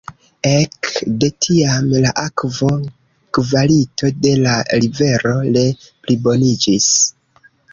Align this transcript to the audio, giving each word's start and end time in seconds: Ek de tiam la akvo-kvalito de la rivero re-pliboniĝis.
Ek 0.51 0.87
de 1.23 1.27
tiam 1.45 1.91
la 2.05 2.13
akvo-kvalito 2.21 4.11
de 4.27 4.33
la 4.47 4.57
rivero 4.87 5.37
re-pliboniĝis. 5.59 6.93